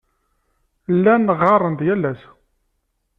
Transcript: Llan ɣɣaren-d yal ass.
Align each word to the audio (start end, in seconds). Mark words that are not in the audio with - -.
Llan 0.95 1.25
ɣɣaren-d 1.39 1.79
yal 1.87 2.03
ass. 2.11 2.21